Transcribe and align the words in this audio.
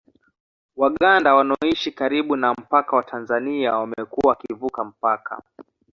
Waganda 0.75 1.33
wanaoishi 1.35 1.91
karibu 1.91 2.35
na 2.35 2.53
mpaka 2.53 2.95
wa 2.95 3.03
Tanzania 3.03 3.75
wamekuwa 3.77 4.29
wakivuka 4.29 4.83
mpaka 4.83 5.41